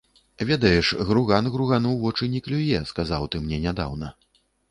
Ведаеш, 0.51 0.87
груган 1.09 1.49
гругану 1.57 1.91
вочы 2.05 2.29
не 2.35 2.41
клюе, 2.47 2.81
сказаў 2.95 3.31
ты 3.35 3.45
мне 3.47 3.63
нядаўна. 3.69 4.13